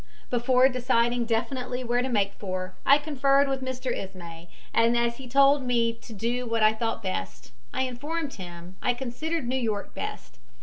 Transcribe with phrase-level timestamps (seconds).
[0.31, 3.95] "Before deciding definitely where to make for, I conferred with Mr.
[3.95, 8.77] Ismay, and as he told me to do what I thought best, I informed him,
[8.81, 10.39] I considered New York best.